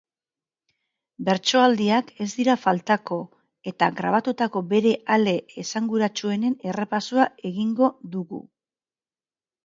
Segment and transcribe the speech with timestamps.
[1.25, 3.17] Bertsoaldiak ez dira faltako,
[3.71, 5.35] eta grabatutako bere ale
[5.65, 8.41] esanguratsuenen errepasoa egingo dugu.